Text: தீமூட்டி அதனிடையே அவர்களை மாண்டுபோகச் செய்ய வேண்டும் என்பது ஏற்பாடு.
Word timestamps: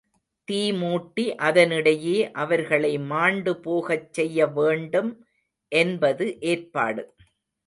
தீமூட்டி 0.47 1.25
அதனிடையே 1.41 2.15
அவர்களை 2.35 2.97
மாண்டுபோகச் 3.11 4.09
செய்ய 4.11 4.47
வேண்டும் 4.57 5.11
என்பது 5.71 6.25
ஏற்பாடு. 6.45 7.03